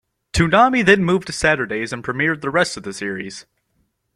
[0.33, 3.45] Toonami then moved to Saturdays and premiered the rest of the series.